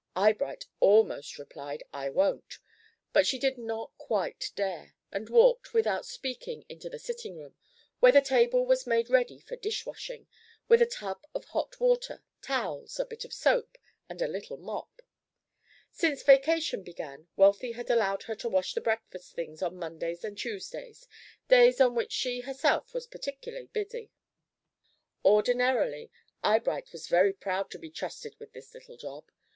Eyebright 0.15 0.65
almost 0.79 1.37
replied 1.37 1.83
"I 1.93 2.09
won't," 2.09 2.57
but 3.13 3.27
she 3.27 3.37
did 3.37 3.59
not 3.59 3.95
quite 3.99 4.51
dare, 4.55 4.95
and 5.11 5.29
walked, 5.29 5.75
without 5.75 6.07
speaking, 6.07 6.65
into 6.67 6.89
the 6.89 6.97
sitting 6.97 7.37
room, 7.37 7.53
where 7.99 8.11
the 8.11 8.19
table 8.19 8.65
was 8.65 8.87
made 8.87 9.11
ready 9.11 9.37
for 9.39 9.55
dish 9.57 9.85
washing, 9.85 10.27
with 10.67 10.81
a 10.81 10.87
tub 10.87 11.27
of 11.35 11.45
hot 11.45 11.79
water, 11.79 12.23
towels, 12.41 12.99
a 12.99 13.05
bit 13.05 13.25
of 13.25 13.31
soap, 13.31 13.77
and 14.09 14.23
a 14.23 14.27
little 14.27 14.57
mop. 14.57 15.03
Since 15.91 16.23
vacation 16.23 16.81
began, 16.81 17.27
Wealthy 17.35 17.73
had 17.73 17.91
allowed 17.91 18.23
her 18.23 18.33
to 18.37 18.49
wash 18.49 18.73
the 18.73 18.81
breakfast 18.81 19.33
things 19.35 19.61
on 19.61 19.75
Mondays 19.77 20.23
and 20.23 20.35
Tuesdays, 20.35 21.07
days 21.47 21.79
on 21.79 21.93
which 21.93 22.11
she 22.11 22.39
herself 22.39 22.95
was 22.95 23.05
particularly 23.05 23.67
busy. 23.67 24.09
Ordinarily, 25.23 26.09
Eyebright 26.43 26.91
was 26.91 27.07
very 27.07 27.33
proud 27.33 27.69
to 27.69 27.77
be 27.77 27.91
trusted 27.91 28.35
with 28.39 28.53
this 28.53 28.73
little 28.73 28.97
job. 28.97 29.29